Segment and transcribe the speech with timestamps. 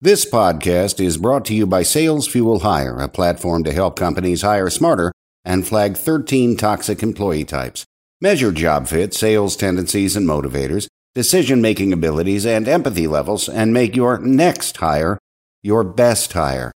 [0.00, 4.42] This podcast is brought to you by Sales Fuel Hire, a platform to help companies
[4.42, 5.10] hire smarter
[5.44, 7.84] and flag 13 toxic employee types.
[8.20, 13.96] Measure job fit, sales tendencies and motivators, decision making abilities, and empathy levels, and make
[13.96, 15.18] your next hire
[15.64, 16.70] your best hire.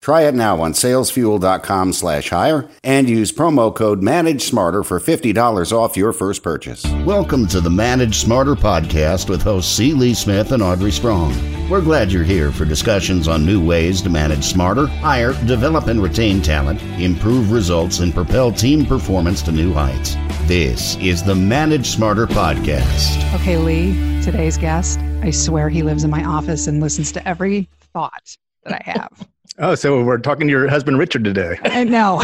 [0.00, 5.72] Try it now on salesfuel.com slash hire and use promo code Manage Smarter for $50
[5.72, 6.84] off your first purchase.
[7.04, 9.92] Welcome to the Manage Smarter podcast with hosts C.
[9.92, 11.34] Lee Smith and Audrey Strong.
[11.68, 16.00] We're glad you're here for discussions on new ways to manage smarter, hire, develop and
[16.02, 20.14] retain talent, improve results, and propel team performance to new heights.
[20.44, 23.34] This is the Manage Smarter podcast.
[23.34, 27.68] Okay, Lee, today's guest, I swear he lives in my office and listens to every
[27.92, 29.28] thought that I have.
[29.60, 31.58] Oh, so we're talking to your husband Richard today.
[31.64, 32.22] I know.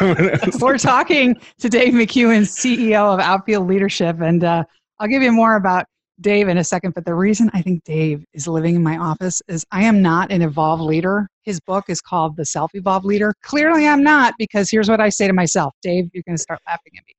[0.60, 4.62] we're talking to Dave McKeown, CEO of Outfield Leadership, and uh,
[5.00, 5.86] I'll give you more about
[6.20, 6.94] Dave in a second.
[6.94, 10.30] But the reason I think Dave is living in my office is I am not
[10.30, 11.28] an evolved leader.
[11.42, 13.34] His book is called The Self Evolved Leader.
[13.42, 16.60] Clearly, I'm not because here's what I say to myself Dave, you're going to start
[16.68, 17.15] laughing at me.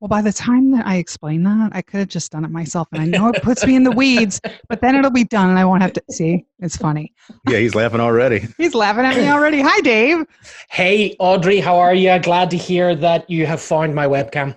[0.00, 2.86] Well, by the time that I explain that, I could have just done it myself.
[2.92, 5.58] And I know it puts me in the weeds, but then it'll be done and
[5.58, 6.44] I won't have to see.
[6.58, 7.14] It's funny.
[7.48, 8.46] Yeah, he's laughing already.
[8.58, 9.60] He's laughing at me already.
[9.62, 10.24] Hi, Dave.
[10.70, 12.18] Hey, Audrey, how are you?
[12.18, 14.56] Glad to hear that you have found my webcam.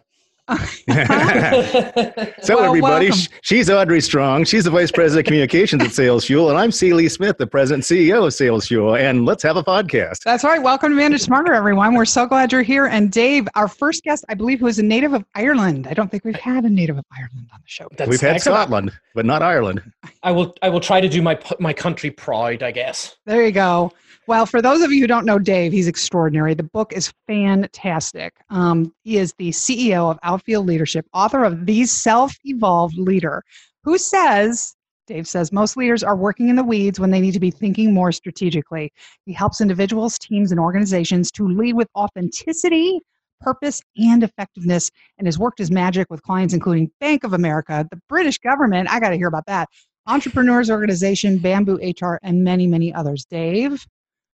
[2.41, 3.11] so, Well, everybody, welcome.
[3.11, 4.45] sh- she's Audrey Strong.
[4.45, 6.49] She's the Vice President of Communications at Sales Fuel.
[6.49, 6.93] And I'm C.
[6.93, 8.95] Lee Smith, the President and CEO of Sales Fuel.
[8.95, 10.23] And let's have a podcast.
[10.25, 10.61] That's right.
[10.61, 11.93] Welcome to Manage Smarter, everyone.
[11.93, 12.87] We're so glad you're here.
[12.87, 15.85] And Dave, our first guest, I believe, who is a native of Ireland.
[15.87, 17.87] I don't think we've had a native of Ireland on the show.
[17.95, 18.57] That's We've had excellent.
[18.61, 19.81] Scotland, but not Ireland.
[20.23, 20.55] I will.
[20.63, 22.63] I will try to do my my country proud.
[22.63, 23.15] I guess.
[23.25, 23.91] There you go.
[24.27, 26.53] Well, for those of you who don't know Dave, he's extraordinary.
[26.53, 28.35] The book is fantastic.
[28.51, 33.43] Um, he is the CEO of Outfield Leadership, author of The Self Evolved Leader,
[33.83, 34.73] who says,
[35.05, 37.93] Dave says, most leaders are working in the weeds when they need to be thinking
[37.93, 38.93] more strategically.
[39.25, 43.01] He helps individuals, teams, and organizations to lead with authenticity,
[43.41, 47.99] purpose, and effectiveness, and has worked his magic with clients including Bank of America, the
[48.07, 48.89] British government.
[48.89, 49.67] I got to hear about that.
[50.07, 53.25] Entrepreneurs Organization, Bamboo HR, and many, many others.
[53.25, 53.85] Dave,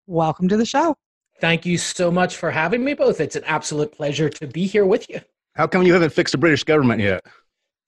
[0.08, 0.96] welcome to the show.
[1.40, 3.22] Thank you so much for having me both.
[3.22, 5.22] It's an absolute pleasure to be here with you.
[5.56, 7.22] How come you haven't fixed the British government yet?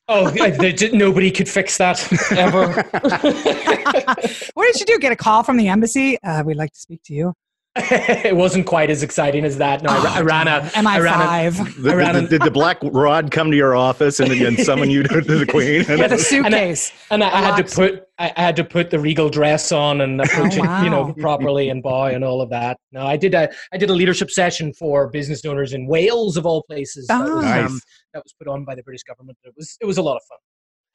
[0.09, 2.67] Oh, I- there- nobody could fix that ever.
[4.53, 4.99] what did you do?
[4.99, 6.21] Get a call from the embassy?
[6.23, 7.33] Uh, we'd like to speak to you.
[7.75, 9.81] it wasn't quite as exciting as that.
[9.81, 10.69] No, I, I ran a.
[10.75, 13.75] I ran a- MI5 The- Around the- an- did the black rod come to your
[13.75, 15.79] office and, and summon you to, to the Queen?
[15.89, 16.91] with a suitcase.
[17.09, 20.01] and I, I had to put I I had to put the regal dress on
[20.01, 22.77] and approach it, you know, properly and bow and all of that.
[22.91, 26.45] No, I did a I did a leadership session for business owners in Wales of
[26.45, 27.07] all places.
[27.07, 27.65] That, was, Ah.
[27.65, 27.79] um,
[28.13, 29.35] that was put on by the British government.
[29.43, 30.37] It was it was a lot of fun.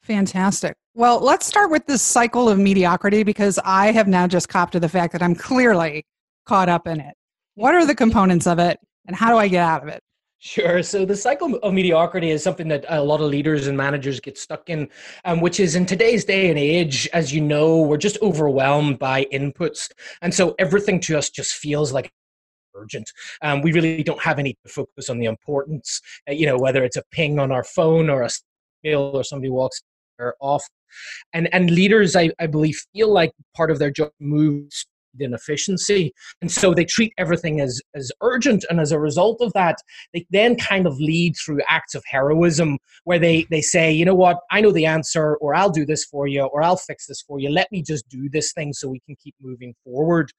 [0.03, 0.75] Fantastic.
[0.93, 4.79] Well, let's start with this cycle of mediocrity because I have now just copped to
[4.79, 6.05] the fact that I'm clearly
[6.49, 7.13] caught up in it.
[7.53, 10.01] What are the components of it and how do I get out of it?
[10.39, 10.81] Sure.
[10.81, 14.37] So the cycle of mediocrity is something that a lot of leaders and managers get
[14.37, 14.89] stuck in,
[15.25, 19.25] um, which is in today's day and age, as you know, we're just overwhelmed by
[19.33, 19.91] inputs.
[20.21, 22.09] And so everything to us just feels like
[22.73, 23.11] urgent.
[23.41, 26.97] Um, we really don't have any focus on the importance, uh, you know, whether it's
[26.97, 28.29] a ping on our phone or a
[28.83, 29.81] mail or somebody walks
[30.39, 30.63] off.
[31.33, 34.85] And, and leaders, I, I believe, feel like part of their job moves
[35.19, 36.13] in efficiency.
[36.41, 39.77] And so they treat everything as as urgent and as a result of that
[40.13, 44.15] they then kind of lead through acts of heroism where they they say you know
[44.15, 44.39] what?
[44.51, 47.39] I know the answer or i'll do this for you or i'll fix this for
[47.39, 47.49] you.
[47.49, 50.31] Let me just do this thing so we can keep moving forward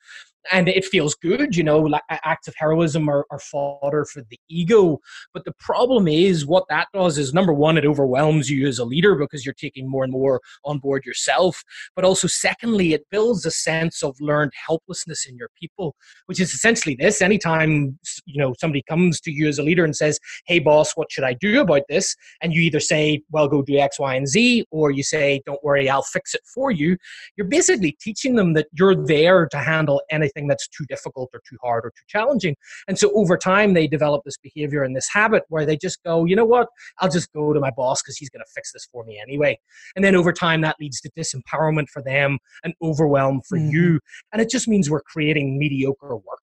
[0.53, 4.39] and it feels good you know like acts of heroism are, are fodder for the
[4.49, 4.99] ego.
[5.35, 8.85] But the problem is what that does is number one it overwhelms you as a
[8.85, 11.63] leader because you're taking more and more on board yourself.
[11.95, 15.95] But also secondly it builds a sense of learned helplessness in your people
[16.27, 17.23] which is essentially this.
[17.23, 21.11] Anytime you know somebody comes to you as a leader and says hey boss what
[21.11, 22.17] should i do about this?
[22.43, 25.63] and you either say well go do x y and z or you say don't
[25.63, 26.97] worry i'll fix it for you
[27.37, 31.57] you're basically teaching them that you're there to handle anything that's too difficult or too
[31.63, 32.55] hard or too challenging
[32.89, 36.25] and so over time they develop this behavior and this habit where they just go
[36.25, 36.69] you know what
[36.99, 39.59] i'll just go to my boss because he's going to fix this for me anyway
[39.97, 43.73] and then over time that leads to disempowerment for them and overwhelm for Mhm.
[43.73, 44.01] you
[44.33, 46.41] and it just means we're creating mediocre work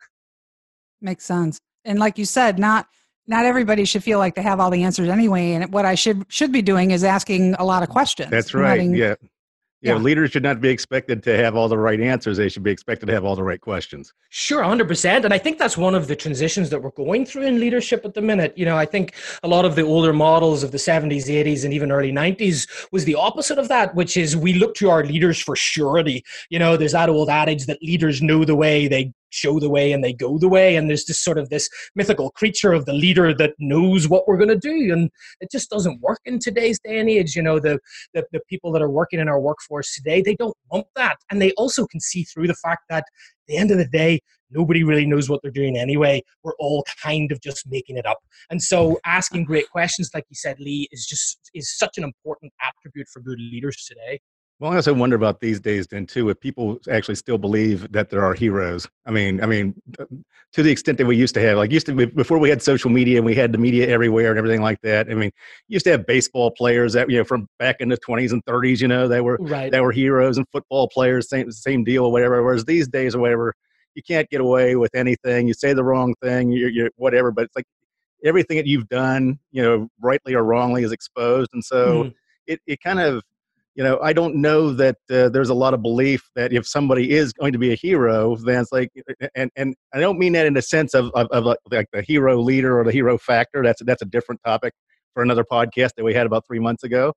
[1.02, 1.60] Makes sense.
[1.86, 2.88] And like you said, not
[3.28, 5.52] not everybody should feel like they have all the answers anyway.
[5.52, 8.32] And what I should should be doing is asking a lot of questions.
[8.32, 8.70] That's right.
[8.80, 9.16] letting- Yeah.
[9.82, 12.38] Know, leaders should not be expected to have all the right answers.
[12.38, 14.14] They should be expected to have all the right questions.
[14.30, 15.24] Sure, 100%.
[15.24, 18.14] And I think that's one of the transitions that we're going through in leadership at
[18.14, 18.58] the minute.
[18.58, 19.14] You know, I think
[19.44, 23.06] a lot of the older models of the 70s, 80s, and even early 90s was
[23.06, 26.24] the opposite of that, which is we look to our leaders for surety.
[26.50, 29.92] You know, there's that old adage that leaders know the way, they show the way
[29.92, 30.76] and they go the way.
[30.76, 34.38] And there's this sort of this mythical creature of the leader that knows what we're
[34.38, 34.92] going to do.
[34.92, 35.10] And
[35.42, 37.36] it just doesn't work in today's day and age.
[37.36, 37.80] You know the,
[38.14, 41.18] the the people that are working in our workforce today they don't want that.
[41.30, 44.20] And they also can see through the fact that at the end of the day
[44.50, 46.24] nobody really knows what they're doing anyway.
[46.44, 48.20] We're all kind of just making it up.
[48.50, 52.54] And so asking great questions like you said lee is just is such an important
[52.62, 54.20] attribute for good leaders today
[54.60, 58.10] well, I also wonder about these days then too, if people actually still believe that
[58.10, 58.88] there are heroes.
[59.06, 59.80] I mean, I mean,
[60.54, 62.64] to the extent that we used to have, like used to be, before we had
[62.64, 65.12] social media and we had the media everywhere and everything like that.
[65.12, 65.32] I mean,
[65.68, 68.44] you used to have baseball players that you know from back in the twenties and
[68.46, 69.72] thirties, you know, they were right.
[69.72, 72.42] they were heroes and football players, same same deal or whatever.
[72.44, 73.54] Whereas these days or whatever,
[73.94, 75.48] you can't get away with anything.
[75.48, 77.32] You say the wrong thing, you're, you're whatever.
[77.32, 77.68] But it's like
[78.26, 82.14] everything that you've done, you know, rightly or wrongly, is exposed, and so mm.
[82.48, 83.22] it it kind of
[83.78, 87.12] you know, I don't know that uh, there's a lot of belief that if somebody
[87.12, 88.90] is going to be a hero, then it's like,
[89.36, 92.42] and and I don't mean that in the sense of of, of like the hero
[92.42, 93.62] leader or the hero factor.
[93.62, 94.74] That's that's a different topic
[95.14, 97.14] for another podcast that we had about three months ago.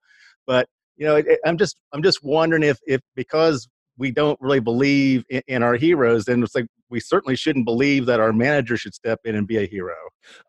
[0.47, 0.69] But
[0.99, 3.67] you know, it, I'm just I'm just wondering if if because
[3.97, 8.07] we don't really believe in, in, our heroes, then it's like we certainly shouldn't believe
[8.07, 9.95] that our manager should step in and be a hero.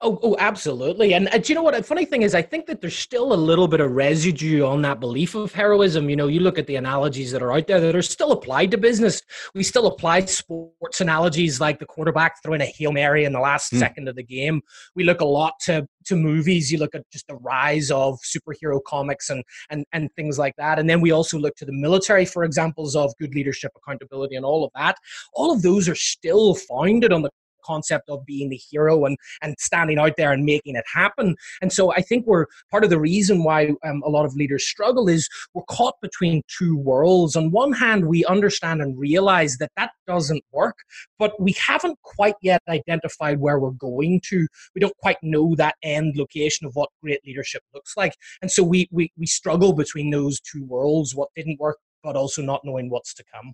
[0.02, 1.14] Oh, oh, absolutely.
[1.14, 1.76] And uh, do you know what?
[1.76, 4.82] The funny thing is, I think that there's still a little bit of residue on
[4.82, 6.10] that belief of heroism.
[6.10, 8.72] You know, you look at the analogies that are out there that are still applied
[8.72, 9.22] to business.
[9.54, 13.72] We still apply sports analogies like the quarterback throwing a hail mary in the last
[13.72, 13.80] mm.
[13.80, 14.62] second of the game.
[14.96, 16.72] We look a lot to to movies.
[16.72, 20.80] You look at just the rise of superhero comics and and and things like that.
[20.80, 24.46] And then we also look to the military for examples of good leadership, accountability, and
[24.46, 24.98] all of that.
[25.34, 27.32] All of those are still founded on the
[27.64, 31.36] concept of being the hero and and standing out there and making it happen.
[31.62, 34.66] And so I think we're part of the reason why um, a lot of leaders
[34.66, 37.36] struggle is we're caught between two worlds.
[37.36, 40.78] On one hand, we understand and realize that that doesn't work,
[41.20, 44.48] but we haven't quite yet identified where we're going to.
[44.76, 48.64] We don't quite know that end location of what great leadership looks like, and so
[48.64, 52.90] we we we struggle between those two worlds: what didn't work, but also not knowing
[52.90, 53.54] what's to come.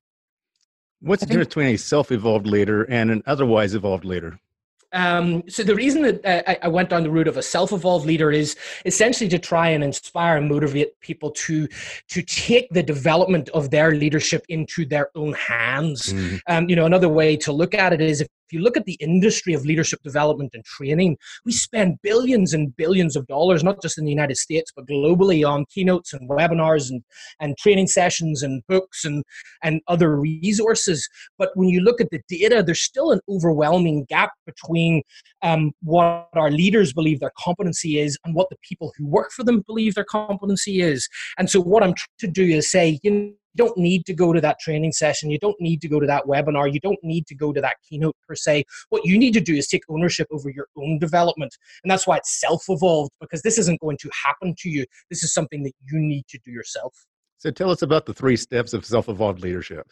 [0.99, 4.39] What's the difference between a self-evolved leader and an otherwise evolved leader?
[4.94, 8.31] Um, so the reason that uh, I went down the route of a self-evolved leader
[8.31, 8.55] is
[8.85, 11.67] essentially to try and inspire and motivate people to
[12.07, 16.13] to take the development of their leadership into their own hands.
[16.13, 16.38] Mm-hmm.
[16.47, 18.85] Um, you know, another way to look at it is if if you look at
[18.85, 23.81] the industry of leadership development and training, we spend billions and billions of dollars, not
[23.81, 27.03] just in the United States, but globally on keynotes and webinars and,
[27.41, 29.23] and training sessions and books and,
[29.63, 31.07] and other resources.
[31.38, 35.01] But when you look at the data, there's still an overwhelming gap between
[35.41, 39.44] um, what our leaders believe their competency is and what the people who work for
[39.44, 41.09] them believe their competency is.
[41.38, 44.13] And so, what I'm trying to do is say, you know, you don't need to
[44.13, 45.30] go to that training session.
[45.30, 46.71] You don't need to go to that webinar.
[46.71, 48.65] You don't need to go to that keynote per se.
[48.89, 51.57] What you need to do is take ownership over your own development.
[51.83, 54.86] And that's why it's self evolved because this isn't going to happen to you.
[55.09, 56.94] This is something that you need to do yourself.
[57.38, 59.88] So tell us about the three steps of self evolved leadership.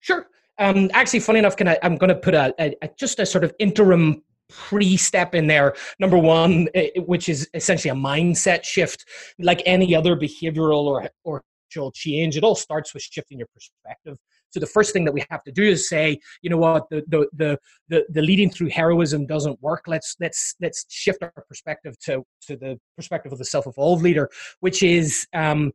[0.00, 0.26] Sure.
[0.58, 3.26] Um, actually, funny enough, can I, I'm going to put a, a, a just a
[3.26, 9.06] sort of interim pre-step in there number one eh, which is essentially a mindset shift
[9.38, 11.42] like any other behavioral or, or
[11.90, 12.36] change.
[12.36, 14.18] It all starts with shifting your perspective.
[14.50, 17.02] So the first thing that we have to do is say, you know what, the
[17.08, 19.84] the the the, the leading through heroism doesn't work.
[19.86, 24.28] Let's let's let's shift our perspective to to the perspective of the self-evolved leader,
[24.60, 25.72] which is um,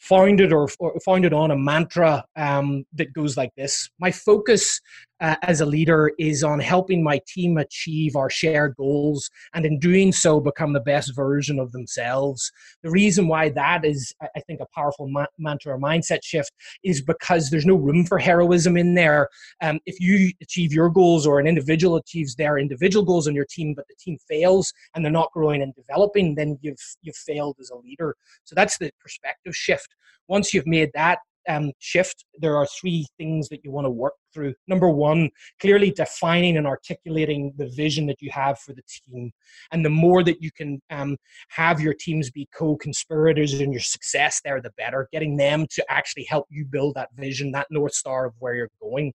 [0.00, 4.80] founded or, or founded on a mantra um, that goes like this: My focus
[5.20, 9.78] uh, as a leader is on helping my team achieve our shared goals and in
[9.78, 12.50] doing so become the best version of themselves.
[12.82, 16.52] The reason why that is, I think, a powerful ma- mantra or mindset shift
[16.82, 19.28] is because there's no room for heroism in there.
[19.62, 23.46] Um, if you achieve your goals or an individual achieves their individual goals in your
[23.50, 27.56] team, but the team fails and they're not growing and developing, then you've, you've failed
[27.60, 28.16] as a leader.
[28.44, 29.89] So that's the perspective shift.
[30.28, 31.18] Once you've made that
[31.48, 34.54] um, shift, there are three things that you want to work through.
[34.68, 35.30] Number one,
[35.60, 39.32] clearly defining and articulating the vision that you have for the team.
[39.72, 41.16] And the more that you can um,
[41.48, 45.08] have your teams be co conspirators in your success there, the better.
[45.12, 48.70] Getting them to actually help you build that vision, that North Star of where you're
[48.80, 49.12] going.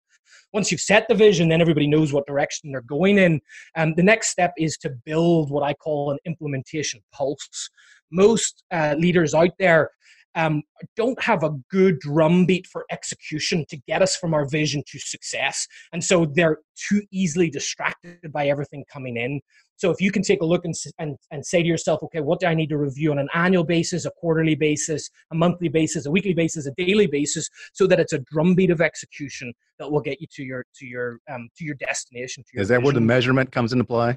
[0.52, 3.40] Once you've set the vision, then everybody knows what direction they're going in.
[3.76, 7.70] Um, the next step is to build what I call an implementation pulse.
[8.10, 9.90] Most uh, leaders out there
[10.34, 10.62] um,
[10.96, 15.66] don't have a good drumbeat for execution to get us from our vision to success.
[15.92, 19.40] And so they're too easily distracted by everything coming in.
[19.76, 22.38] So if you can take a look and, and, and say to yourself, okay, what
[22.40, 26.06] do I need to review on an annual basis, a quarterly basis, a monthly basis,
[26.06, 30.00] a weekly basis, a daily basis, so that it's a drumbeat of execution that will
[30.00, 32.44] get you to your to your um, to your destination.
[32.44, 32.84] To your Is that vision.
[32.84, 34.16] where the measurement comes into play?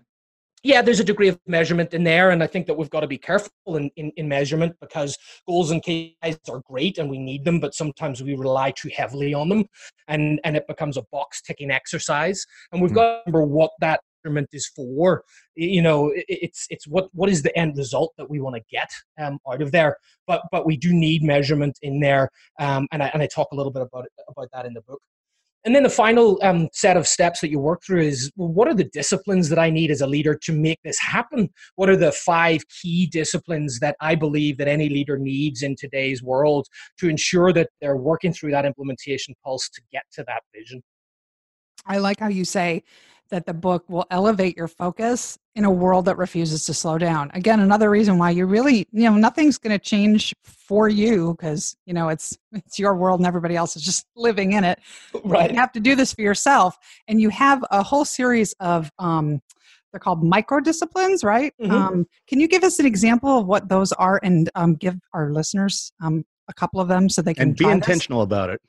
[0.63, 3.07] Yeah, there's a degree of measurement in there, and I think that we've got to
[3.07, 7.45] be careful in, in, in, measurement because goals and KPIs are great and we need
[7.45, 9.65] them, but sometimes we rely too heavily on them,
[10.07, 12.45] and and it becomes a box ticking exercise.
[12.71, 12.95] And we've mm-hmm.
[12.95, 15.23] got to remember what that measurement is for.
[15.55, 18.61] You know, it, it's it's what what is the end result that we want to
[18.71, 19.97] get um, out of there.
[20.25, 23.55] But but we do need measurement in there, um, and I and I talk a
[23.55, 25.01] little bit about it, about that in the book.
[25.65, 28.73] And then the final um, set of steps that you work through is what are
[28.73, 31.49] the disciplines that I need as a leader to make this happen?
[31.75, 36.23] What are the five key disciplines that I believe that any leader needs in today's
[36.23, 36.67] world
[36.99, 40.81] to ensure that they're working through that implementation pulse to get to that vision?
[41.85, 42.83] I like how you say
[43.29, 47.31] that the book will elevate your focus in a world that refuses to slow down.
[47.33, 51.75] Again, another reason why you really, you know, nothing's going to change for you because,
[51.85, 54.79] you know, it's it's your world and everybody else is just living in it.
[55.23, 55.51] Right.
[55.51, 59.41] You have to do this for yourself and you have a whole series of um
[59.91, 61.53] they're called micro disciplines, right?
[61.61, 61.71] Mm-hmm.
[61.71, 65.31] Um, can you give us an example of what those are and um, give our
[65.31, 68.37] listeners um, a couple of them so they can and be intentional this?
[68.37, 68.61] about it.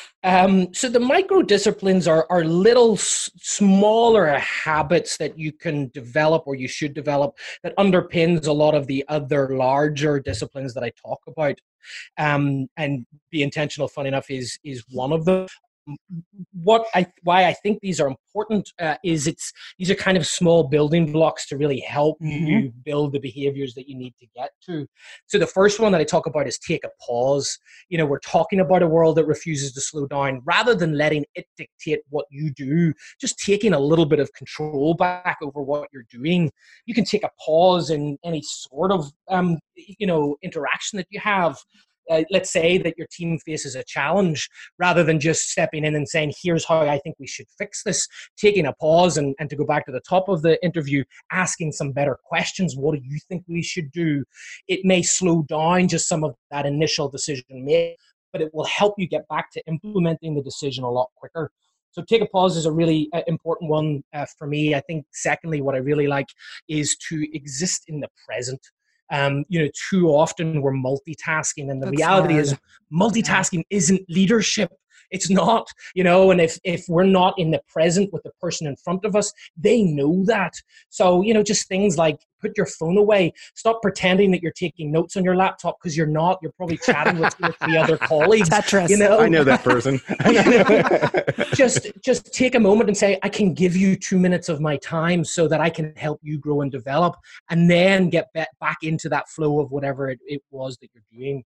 [0.26, 6.42] um, so the micro disciplines are are little s- smaller habits that you can develop
[6.46, 10.90] or you should develop that underpins a lot of the other larger disciplines that I
[11.00, 11.60] talk about.
[12.18, 15.46] Um, and be intentional, fun enough, is is one of them
[16.52, 20.26] what I why I think these are important uh, is it's these are kind of
[20.26, 22.46] small building blocks to really help mm-hmm.
[22.46, 24.86] you build the behaviors that you need to get to.
[25.26, 27.58] So the first one that I talk about is take a pause.
[27.88, 31.24] You know, we're talking about a world that refuses to slow down rather than letting
[31.34, 35.88] it dictate what you do, just taking a little bit of control back over what
[35.92, 36.50] you're doing.
[36.86, 41.20] You can take a pause in any sort of um, you know interaction that you
[41.20, 41.58] have
[42.10, 44.48] uh, let's say that your team faces a challenge
[44.78, 48.06] rather than just stepping in and saying here's how i think we should fix this
[48.36, 51.72] taking a pause and, and to go back to the top of the interview asking
[51.72, 52.76] some better questions.
[52.76, 54.24] What do you think we should do?
[54.68, 57.96] It may slow down just some of that initial decision made
[58.32, 61.50] but it will help you get back to implementing the decision a lot quicker.
[61.92, 64.74] So take a pause is a really uh, important one uh, for me.
[64.74, 66.26] I think secondly, what I really like
[66.68, 68.60] is to exist in the present
[69.10, 72.46] um, you know, too often we're multitasking, and the That's reality hard.
[72.46, 72.56] is
[72.92, 73.76] multitasking yeah.
[73.76, 74.72] isn't leadership.
[75.10, 78.66] It's not, you know, and if if we're not in the present with the person
[78.66, 80.54] in front of us, they know that.
[80.90, 83.32] So, you know, just things like put your phone away.
[83.54, 86.38] Stop pretending that you're taking notes on your laptop because you're not.
[86.42, 88.48] You're probably chatting with, with the other colleagues.
[88.48, 88.88] Tetris.
[88.88, 90.00] You know, I know that person.
[91.54, 94.76] just just take a moment and say, I can give you two minutes of my
[94.78, 97.16] time so that I can help you grow and develop,
[97.50, 101.44] and then get back into that flow of whatever it, it was that you're doing.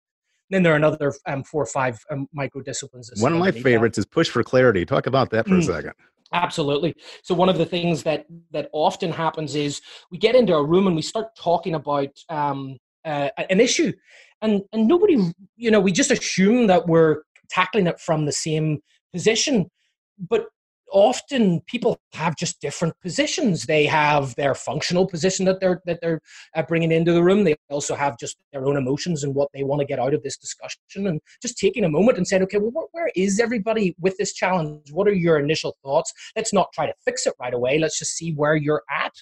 [0.50, 3.12] Then there are another um, four or five um, micro disciplines.
[3.18, 4.01] One of my favorites that.
[4.01, 4.86] is push for clarity.
[4.86, 5.60] Talk about that for mm.
[5.60, 5.94] a second.
[6.32, 6.96] Absolutely.
[7.24, 10.86] So one of the things that that often happens is we get into a room
[10.86, 13.91] and we start talking about um, uh, an issue,
[14.41, 15.18] and and nobody,
[15.56, 18.79] you know, we just assume that we're tackling it from the same
[19.12, 19.70] position,
[20.29, 20.46] but
[20.91, 23.65] often people have just different positions.
[23.65, 26.22] They have their functional position that they're that they're
[26.55, 27.43] uh, bringing into the room.
[27.43, 30.24] They also have just their own emotions and what they want to get out of
[30.24, 30.79] this discussion.
[30.96, 34.91] And just taking a moment and saying, okay, well, where is everybody with this challenge?
[34.91, 36.13] What are your initial thoughts?
[36.36, 37.79] Let's not try to fix it right away.
[37.79, 39.13] Let's just see where you're at.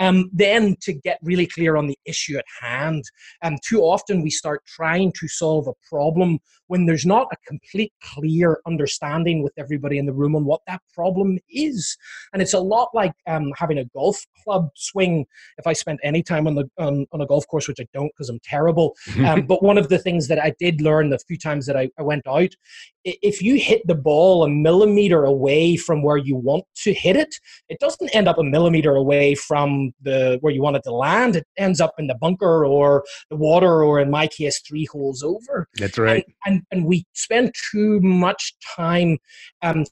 [0.00, 3.04] Um, then to get really clear on the issue at hand.
[3.42, 6.38] Um, too often we start trying to solve a problem
[6.70, 10.80] when there's not a complete clear understanding with everybody in the room on what that
[10.94, 11.96] problem is.
[12.32, 15.26] And it's a lot like um, having a golf club swing.
[15.58, 18.10] If I spent any time on the on, on a golf course, which I don't
[18.16, 18.94] because I'm terrible,
[19.26, 21.90] um, but one of the things that I did learn the few times that I,
[21.98, 22.54] I went out
[23.04, 27.34] if you hit the ball a millimeter away from where you want to hit it,
[27.68, 31.36] it doesn't end up a millimeter away from the where you want it to land.
[31.36, 35.22] It ends up in the bunker or the water, or in my case, three holes
[35.22, 35.68] over.
[35.76, 36.24] That's right.
[36.44, 39.18] And and, and we spend too much time
[39.62, 39.84] um,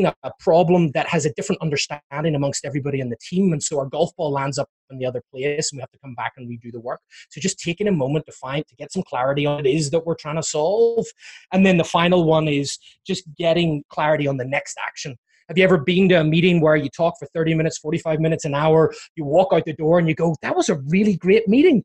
[0.00, 3.52] a problem that has a different understanding amongst everybody in the team.
[3.52, 5.98] And so our golf ball lands up in the other place and we have to
[5.98, 7.00] come back and redo the work.
[7.30, 10.06] So just taking a moment to find, to get some clarity on it is that
[10.06, 11.06] we're trying to solve.
[11.52, 15.16] And then the final one is just getting clarity on the next action.
[15.48, 18.44] Have you ever been to a meeting where you talk for 30 minutes, 45 minutes,
[18.44, 21.48] an hour, you walk out the door and you go, that was a really great
[21.48, 21.84] meeting?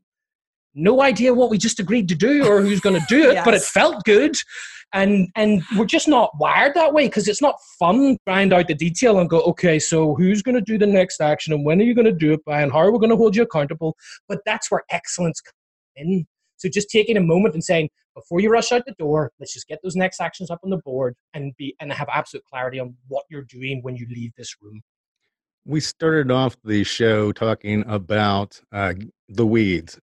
[0.78, 3.44] No idea what we just agreed to do or who's going to do it, yes.
[3.44, 4.36] but it felt good.
[4.94, 8.68] And and we're just not wired that way because it's not fun to find out
[8.68, 11.78] the detail and go, okay, so who's going to do the next action and when
[11.80, 13.42] are you going to do it by and how are we going to hold you
[13.42, 13.96] accountable?
[14.28, 15.54] But that's where excellence comes
[15.96, 16.26] in.
[16.56, 19.68] So just taking a moment and saying, before you rush out the door, let's just
[19.68, 22.94] get those next actions up on the board and be and have absolute clarity on
[23.08, 24.80] what you're doing when you leave this room.
[25.66, 28.94] We started off the show talking about uh,
[29.28, 30.00] the weeds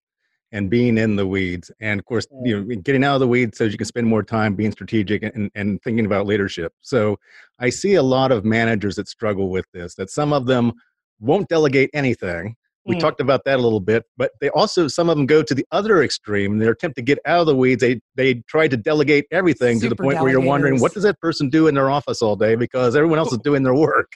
[0.55, 3.57] and being in the weeds, and of course, you know, getting out of the weeds
[3.57, 6.73] so you can spend more time being strategic and, and thinking about leadership.
[6.81, 7.19] So,
[7.59, 9.95] I see a lot of managers that struggle with this.
[9.95, 10.73] That some of them
[11.19, 12.99] won't delegate anything, we mm.
[12.99, 15.65] talked about that a little bit, but they also some of them go to the
[15.71, 16.53] other extreme.
[16.53, 19.79] In their attempt to get out of the weeds, they they try to delegate everything
[19.79, 22.21] Super to the point where you're wondering what does that person do in their office
[22.21, 24.11] all day because everyone else is doing their work.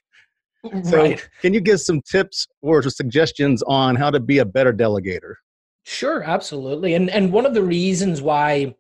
[0.84, 1.29] So, right.
[1.41, 5.36] can you give some tips or suggestions on how to be a better delegator?
[5.89, 6.93] Sure, absolutely.
[6.93, 8.75] And and one of the reasons why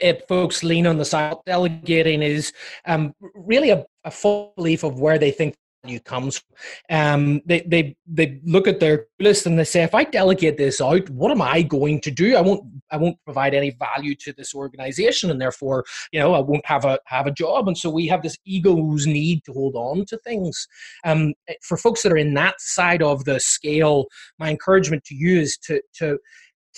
[0.00, 2.52] if folks lean on the side delegating is
[2.84, 6.56] um, really a, a full belief of where they think value comes from.
[6.90, 10.80] Um, they, they, they look at their list and they say, if I delegate this
[10.80, 12.36] out, what am I going to do?
[12.36, 16.40] I won't, I won't provide any value to this organization and therefore, you know, I
[16.40, 17.68] won't have a, have a job.
[17.68, 20.66] And so we have this ego's need to hold on to things.
[21.04, 24.06] Um, for folks that are in that side of the scale,
[24.38, 26.18] my encouragement to you is to, to,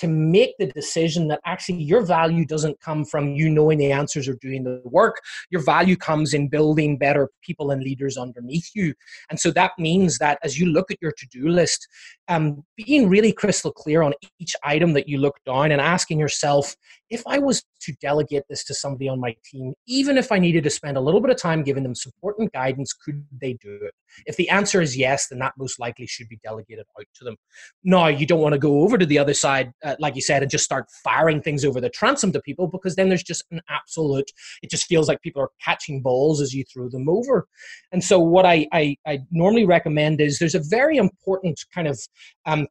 [0.00, 4.26] to make the decision that actually your value doesn't come from you knowing the answers
[4.26, 5.20] or doing the work.
[5.50, 8.94] Your value comes in building better people and leaders underneath you.
[9.28, 11.86] And so that means that as you look at your to do list,
[12.28, 16.74] um, being really crystal clear on each item that you look down and asking yourself,
[17.10, 20.64] if I was to delegate this to somebody on my team, even if I needed
[20.64, 23.80] to spend a little bit of time giving them support and guidance, could they do
[23.82, 23.92] it?
[24.26, 27.36] If the answer is yes, then that most likely should be delegated out to them.
[27.82, 30.42] Now, you don't want to go over to the other side, uh, like you said,
[30.42, 33.60] and just start firing things over the transom to people because then there's just an
[33.68, 34.30] absolute,
[34.62, 37.46] it just feels like people are catching balls as you throw them over.
[37.92, 41.98] And so, what I, I, I normally recommend is there's a very important kind of
[42.46, 42.66] um,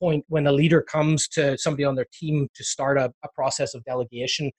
[0.00, 3.74] point when a leader comes to somebody on their team to start a, a process
[3.74, 4.50] of delegation.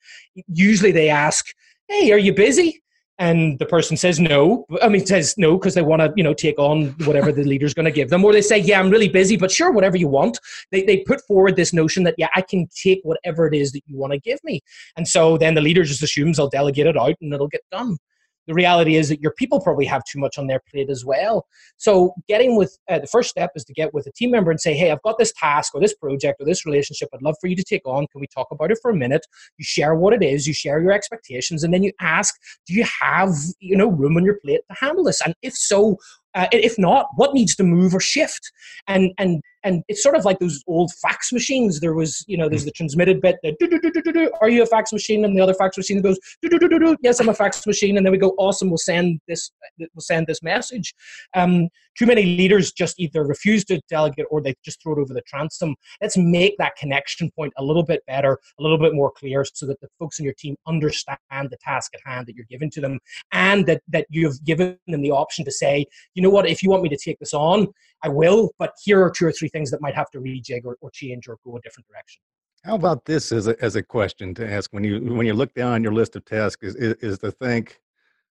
[0.48, 1.46] Usually they ask,
[1.88, 2.81] Hey, are you busy?
[3.18, 4.66] And the person says no.
[4.80, 7.74] I mean says no because they want to you know take on whatever the leader's
[7.74, 8.24] going to give them.
[8.24, 10.38] Or they say yeah i'm really busy but sure whatever you want.
[10.70, 13.82] They, they put forward this notion that yeah i can take whatever it is that
[13.86, 14.60] you want to give me.
[14.96, 17.98] And so then the leader just assumes i'll delegate it out and it'll get done
[18.46, 21.46] the reality is that your people probably have too much on their plate as well.
[21.76, 24.60] So, getting with uh, the first step is to get with a team member and
[24.60, 27.46] say, Hey, I've got this task or this project or this relationship I'd love for
[27.46, 28.06] you to take on.
[28.08, 29.26] Can we talk about it for a minute?
[29.58, 32.34] You share what it is, you share your expectations, and then you ask,
[32.66, 35.20] Do you have you know room on your plate to handle this?
[35.20, 35.96] And if so,
[36.34, 38.50] uh, if not, what needs to move or shift?
[38.86, 41.80] And and and it's sort of like those old fax machines.
[41.80, 45.24] There was, you know, there's the transmitted bit that are you a fax machine?
[45.24, 46.96] And the other fax machine goes do do do do do.
[47.02, 47.96] yes, I'm a fax machine.
[47.96, 50.94] And then we go, awesome, we'll send this, we'll send this message.
[51.34, 55.12] Um, too many leaders just either refuse to delegate or they just throw it over
[55.12, 55.74] the transom.
[56.00, 59.66] Let's make that connection point a little bit better, a little bit more clear, so
[59.66, 62.80] that the folks in your team understand the task at hand that you're giving to
[62.80, 62.98] them,
[63.32, 66.70] and that that you've given them the option to say, you know what, if you
[66.70, 67.68] want me to take this on,
[68.02, 70.76] I will, but here are two or three things that might have to rejig or,
[70.80, 72.22] or change or go a different direction.
[72.64, 75.52] How about this as a, as a question to ask when you when you look
[75.52, 77.80] down your list of tasks is, is, is to think,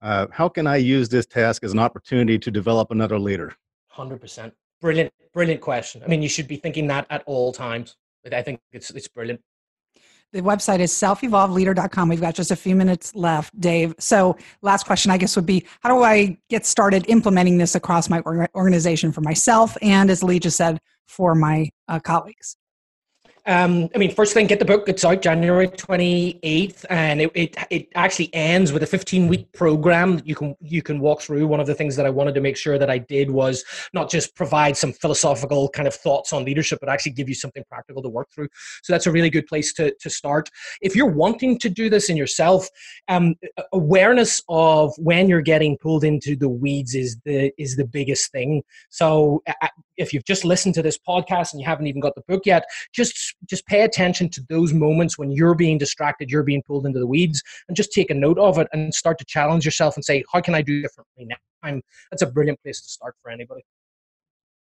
[0.02, 3.54] uh, how can I use this task as an opportunity to develop another leader?
[3.89, 6.02] Hundred percent, brilliant, brilliant question.
[6.04, 7.98] I mean, you should be thinking that at all times.
[8.32, 9.41] I think it's it's brilliant.
[10.34, 12.10] The website is selfevolvedleader.com.
[12.10, 13.93] We've got just a few minutes left, Dave.
[14.00, 18.10] So, last question, I guess, would be how do I get started implementing this across
[18.10, 18.19] my
[18.56, 22.58] organization for myself and, as Lee just said, for my uh, colleagues?
[23.45, 24.88] Um, I mean, first thing, get the book.
[24.88, 30.17] It's out January 28th, and it, it, it actually ends with a 15 week program
[30.17, 31.45] that you can you can walk through.
[31.47, 34.10] One of the things that I wanted to make sure that I did was not
[34.10, 38.01] just provide some philosophical kind of thoughts on leadership, but actually give you something practical
[38.01, 38.47] to work through.
[38.82, 40.49] So that's a really good place to to start.
[40.82, 42.69] If you're wanting to do this in yourself,
[43.10, 43.36] um,
[43.73, 48.63] awareness of when you're getting pulled into the weeds is the is the biggest thing.
[48.89, 49.43] So
[49.97, 52.63] if you've just listened to this podcast and you haven't even got the book yet,
[52.93, 57.00] just just pay attention to those moments when you're being distracted, you're being pulled into
[57.00, 60.06] the weeds, and just take a note of it and start to challenge yourself and
[60.06, 61.36] say, how can I do differently now?
[61.62, 63.63] I'm, that's a brilliant place to start for anybody.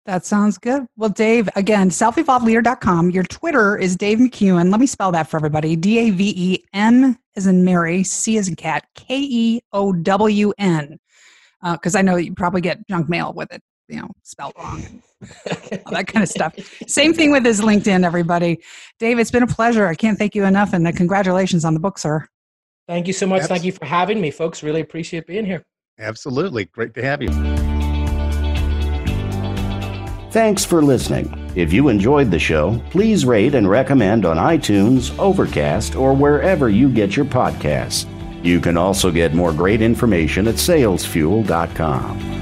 [0.05, 0.87] That sounds good.
[0.97, 3.11] Well, Dave, again, selfevolvedleader.com.
[3.11, 4.71] Your Twitter is Dave McKeown.
[4.71, 5.77] Let me spell that for everybody.
[5.77, 9.93] D A V E M as in Mary, C as in cat, K E O
[9.93, 10.99] W N.
[11.63, 15.03] Because uh, I know you probably get junk mail with it you know, spelled wrong
[15.91, 16.55] that kind of stuff.
[16.87, 18.63] Same thing with his LinkedIn, everybody.
[18.99, 19.87] Dave, it's been a pleasure.
[19.87, 22.27] I can't thank you enough, and uh, congratulations on the book, sir.
[22.89, 23.43] Thank you so much.
[23.45, 24.63] Thank you for having me, folks.
[24.63, 25.65] Really appreciate being here.
[25.99, 26.67] Absolutely.
[26.67, 27.29] Great to have you.
[30.33, 31.53] Thanks for listening.
[31.55, 36.89] If you enjoyed the show, please rate and recommend on iTunes, Overcast, or wherever you
[36.89, 38.07] get your podcasts.
[38.43, 42.42] You can also get more great information at salesfuel.com.